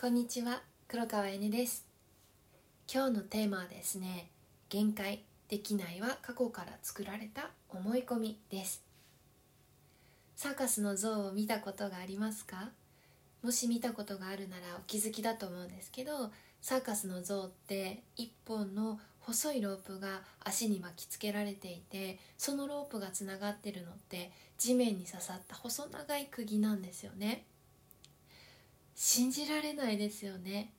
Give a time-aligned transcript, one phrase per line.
[0.00, 1.84] こんにちは黒川えねです。
[2.90, 4.30] 今日のテーマはですね
[4.70, 8.82] 限界できないは過去から作られた思い込みです。
[10.36, 12.70] サーカスの像を見たことがありますか？
[13.42, 16.30] もし見たことがあるならお気づきだと思うんですけど
[16.62, 27.44] サーカスの像って一本の細いロープが足に巻きつけられていてそのロープがつながってるのって地面に刺さった細長い釘なんですよね。
[29.02, 30.74] 信じられないですよね。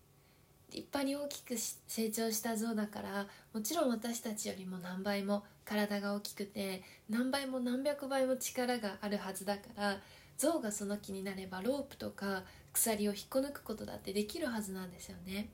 [0.70, 9.98] 立派に大きく成長した象だからもちろん私たちよりも何倍も体が大きくて何倍も何百倍も力があるはずだから
[10.38, 15.50] 象がその気になればロープとか鎖を引っこ抜くことだってできるはずなんですよね。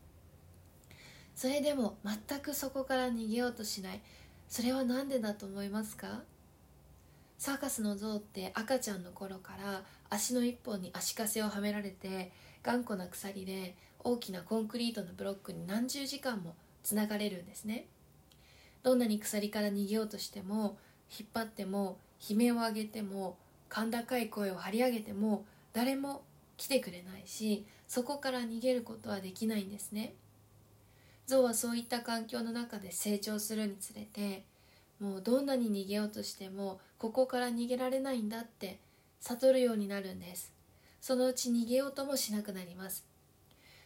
[1.36, 4.02] それでも全くそこから逃げようとしない。
[4.50, 6.20] それは何でだと思いますか？
[7.38, 12.32] サーカスの象って赤ちゃんの頃から足の一本に足かせをはめられて
[12.64, 17.88] 頑固な鎖で大きなコンクリートのブロックに何十時間もつながれるんですね。
[18.84, 20.78] どんなに鎖から逃げようとしても
[21.20, 21.98] 引っ張っても
[22.30, 23.38] 悲鳴を上げても
[23.70, 26.24] 甲高い声を張り上げても誰も
[26.56, 30.14] 来てくれないしそこから逃げることはできないんですね。
[31.26, 34.44] 象はそういった環境の中で成長するにつれて
[35.00, 38.80] もうどんなに逃げようとしてもここから逃げられないんだって
[39.20, 40.57] 悟るようになるんです。
[41.08, 43.06] そのうち逃げようともしなくなります。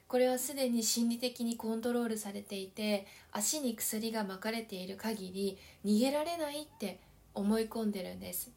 [0.08, 7.00] これはすでに心理的にコントロールされていて足に薬が巻かれている限り逃げられないって
[7.36, 8.50] 思い込んでるんです。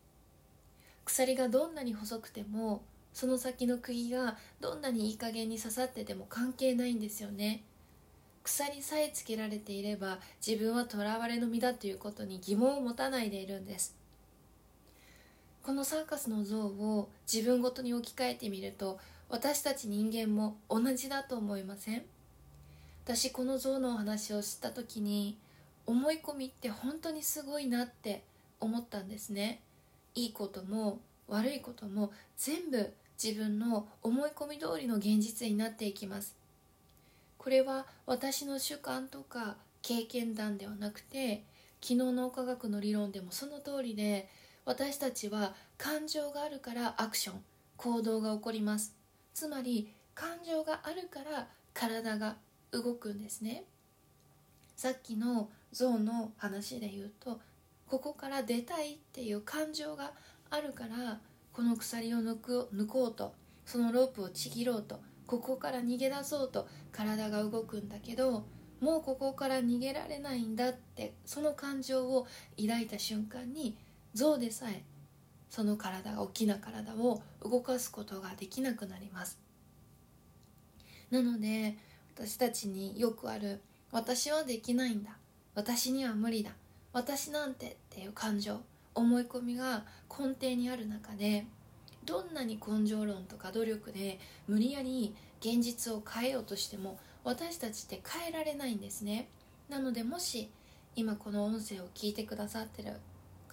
[1.05, 7.65] 鎖がどんなに細くてもその先の釘がどんなにいい加減に刺さってても関係ないんですよね。
[8.45, 14.03] 鎖さえつけられていれば自分は囚われの身だということに疑問を持たないでいるんです。
[15.65, 18.98] このサーカスの像を自分ごとに置き換えてみると
[19.31, 22.03] 私たち人間も同じだと思いません？
[23.03, 25.39] 私この像のお話を知った時に
[25.87, 28.25] 思い込みって本当にすごいなって
[28.61, 29.62] 思ったんですね。
[30.15, 36.37] いいことも悪いことも全部自分の思い込み通りの現実になっていきます。
[37.38, 41.43] これは私の主観とか経験談ではなくて
[41.81, 44.28] 昨日脳科学の理論でもその通りで
[44.66, 47.44] 私たちは感情があるからアクション
[47.76, 48.94] 行動が起こります。
[49.34, 52.36] つまり感情があるから体が
[52.70, 53.64] 動くんですね。
[54.76, 57.41] さっきの象の話で言うと
[57.88, 60.12] ここから出たいっていう感情が
[60.50, 61.20] あるから
[61.52, 63.34] この鎖を抜く抜こうと
[63.66, 68.44] そのロープをちぎろうとここから逃げ出そうと体が動くんだけど
[68.81, 72.26] もうここから逃げられないんだってその感情を
[72.60, 73.76] 抱いた瞬間に
[74.14, 74.82] 象でさえ
[75.50, 79.38] その体が大きな体を動かすことができなくなります。
[81.10, 81.76] なので
[82.16, 83.60] 私たちによくある
[83.92, 85.16] 「私はできないんだ」
[85.54, 86.52] 「私には無理だ」
[86.92, 88.60] 「私なんて」っていう感情
[88.94, 91.46] 思い込みが根底にある中で
[92.04, 99.28] どんなに根性論とか努力で無理やり現実を変えようとしても私たちって変えられないんですね。
[99.69, 100.50] なのでもし
[100.96, 102.94] 今この音声を聞いてくださってる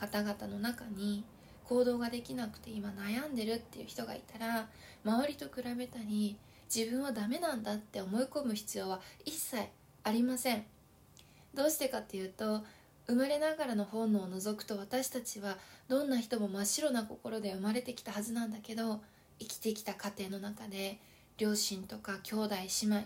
[0.02, 1.24] 方々の中に
[1.66, 4.68] 行動ができなくて今悩んでるっていう人がいたら
[5.06, 6.36] 周りと比べたり
[6.74, 9.62] 自分はダメなんだって思い込む必要は一切
[10.04, 10.64] ありません。
[11.54, 12.64] どうしてかっていうと
[13.06, 15.58] 生まれながらの本能を除くと私たちは
[15.88, 19.02] どんな人も真っ白な心で生まれてきたはずなんだけど
[19.40, 21.00] 生きてきた家庭の中で
[21.38, 23.04] 両親とか兄弟姉妹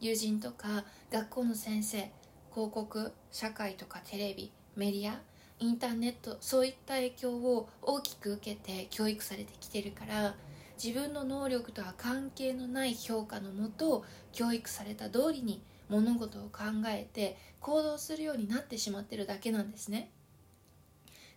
[0.00, 2.10] 友人とか学校の先生
[2.52, 5.18] 広告社会とかテレビメディア
[5.60, 10.34] インターネットそういった影響を大きく受けて教育されてきてるから
[10.82, 20.10] 自分の能力とは関係のない評価のもと教育された通りに物事を考えて行動するようになってしまってるだけなんですね。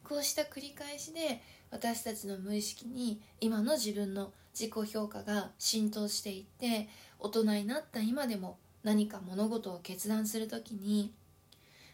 [0.04, 11.14] こうした繰り返しで私たちの無意識に今の自分の自己評価が浸透していって大人になった今でも何か物事を決断する時に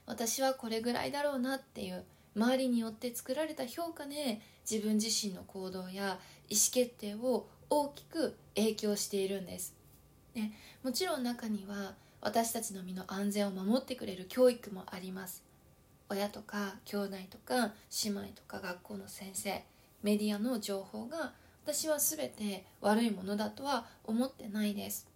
[0.07, 2.05] 私はこれぐらいだろうなっていう
[2.37, 4.39] 周りによって作られた評価で
[4.69, 6.19] 自分自身の行動や
[6.49, 9.75] 意思決定を大きく影響しているんです、
[10.35, 10.53] ね、
[10.83, 15.43] もちろん中には私たちの身の安全を守ってくれる教育もあります。
[16.09, 17.73] 親とか兄弟とか
[18.03, 19.63] 姉妹とか学校の先生
[20.03, 21.33] メディアの情報が
[21.65, 25.07] 私は全て悪いものだとは思ってないです。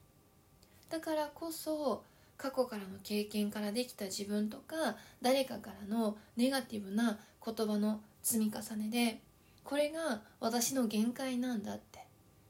[0.89, 2.03] だからこそ
[2.41, 9.21] 過去からの経験からできた自分とか誰かからのネガティブな言葉の積み重ねで
[9.63, 11.99] これが私の限界なんだって。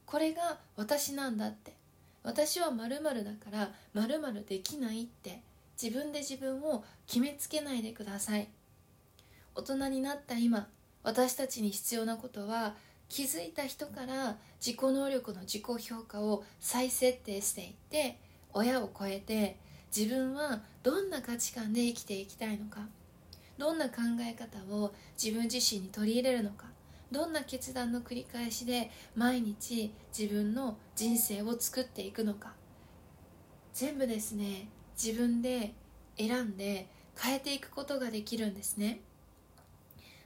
[0.06, 1.74] これが私なんだって。
[2.22, 5.42] 私はまるだからまるできないって。
[5.80, 8.48] 自分で自分を決めつけないでください。
[9.54, 10.68] 大人になった今
[11.02, 12.74] 私たちに必要なことは
[13.08, 18.18] 気づいた人から自己能力の自己評価を再設定していって
[18.54, 19.58] 親を超えて
[19.94, 22.80] 自分はどんな価値観で生きていきたいのか？
[23.58, 26.64] どんな考え方を自分自身に取り入れるのか？
[27.10, 32.54] どんな決断の繰り返しで毎日自分の人生を作っていくのか？
[33.74, 34.68] 全部ですね
[35.00, 35.74] 自分で
[36.16, 39.00] 選んで変えていくことができるんですね。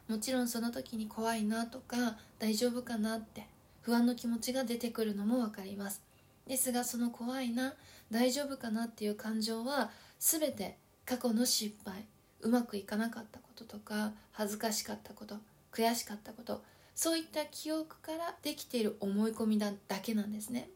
[0.08, 3.48] もちろんその時に怖いなとか大丈夫かなって
[3.82, 6.02] 不安の気持ちが出てくるのも分かります。
[6.46, 7.74] ですがその怖いな
[8.10, 12.04] 大丈夫かなっていう感情は全て過去の失敗
[12.40, 15.36] うまくいかなかったこととか恥ずかしかったこと
[15.72, 16.62] 悔しかったこと
[16.94, 20.70] そういった記憶からできている思い込みだだけなんですね。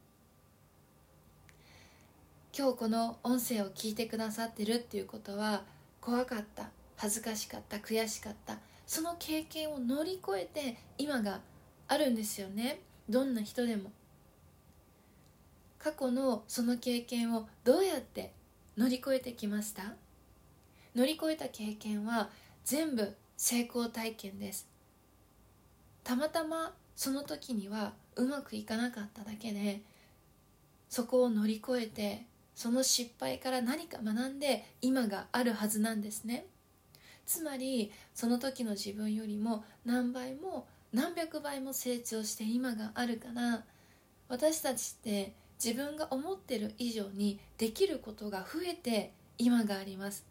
[2.56, 5.62] 今日この音声を聞いてくださってるっていうことは
[6.00, 11.40] 怖かった恥ずかしかった悔しかったその経験を乗り越えて今が
[11.88, 12.80] あるんですよね。
[13.08, 13.90] どんな人でも。
[15.82, 18.32] 過去のその経験をどうやって
[18.76, 19.94] 乗り越えてきました？
[20.94, 22.28] 乗り越えた経験は
[22.64, 24.68] 全部成功体験です。
[26.04, 29.80] たまたまその時にはうまくいかなかっただけで
[30.88, 36.46] そこを乗り越えてその失敗から何か学んで今があるはずなんですね。
[37.24, 43.62] つまりその時の自分よりも何倍も何百倍も成長して今があるから
[44.28, 45.32] 私たちって
[45.62, 50.24] 自分が思ってる以上にできることが増えて今があります。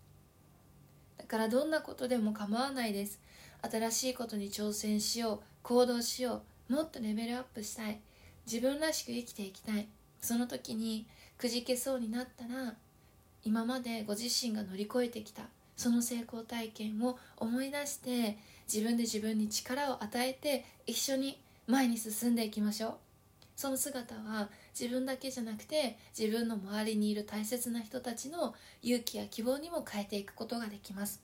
[1.17, 3.19] だからどんなことでも構わないです。
[3.61, 5.39] 新しいことに挑戦しよう。
[5.63, 6.73] 行動しよう。
[6.73, 7.99] もっとレベルアップしたい。
[8.45, 9.87] 自分らしく生きていきたい。
[10.21, 11.05] その時に
[11.37, 12.73] くじけそうになったら
[13.43, 15.43] 今までご自身が乗り越えてきた
[15.77, 18.37] その成功体験を思い出して
[18.71, 22.93] 自分で自分に力を与えて一緒に前に進んでいきましょう。
[23.55, 24.49] その姿は
[24.79, 31.21] 自分だけじゃなくて自分の周りにいる大切な人たちの勇気や希望にも変えていくことができます。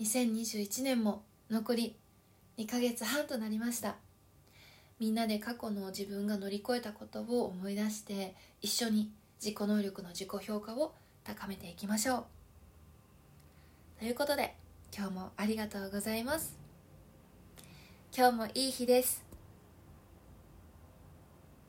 [0.00, 1.96] 2021年も残り
[2.58, 3.96] 2ヶ月半となりました。
[5.00, 9.10] みんなで過去の自分が乗り越えたことを思い出して一緒に
[9.42, 10.94] 自己能力の自己評価を
[11.24, 12.24] 高めていきましょう。
[13.98, 14.54] ということで
[14.96, 16.56] 今日もありがとうございます。
[18.16, 19.23] 今日もいい日です。